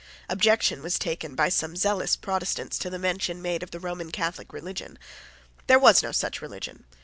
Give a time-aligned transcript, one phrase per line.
[0.29, 4.51] Objection was taken by some zealous Protestants to the mention made of the Roman Catholic
[4.51, 4.97] religion.
[5.67, 6.85] There was no such religion.